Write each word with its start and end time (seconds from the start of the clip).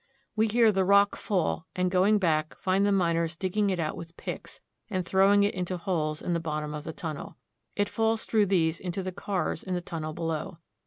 We 0.35 0.47
hear 0.47 0.71
the 0.71 0.83
rock 0.83 1.15
fall, 1.15 1.67
and, 1.75 1.91
going 1.91 2.17
back, 2.17 2.57
find 2.57 2.87
the 2.87 2.91
miners 2.91 3.35
digging 3.35 3.69
it 3.69 3.79
out 3.79 3.95
with 3.95 4.17
picks, 4.17 4.59
and 4.89 5.05
throwing 5.05 5.43
it 5.43 5.53
into 5.53 5.77
holes 5.77 6.23
in 6.23 6.33
the 6.33 6.39
bottom 6.39 6.73
of 6.73 6.85
the 6.85 6.91
tunnel. 6.91 7.37
It 7.75 7.87
falls 7.87 8.25
through 8.25 8.47
these 8.47 8.79
into 8.79 9.03
the 9.03 9.11
cars 9.11 9.61
in 9.61 9.75
the 9.75 9.79
tunnel 9.79 10.13
below. 10.13 10.57